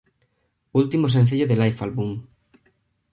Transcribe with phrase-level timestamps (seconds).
[0.81, 2.11] Último sencillo de Life Album.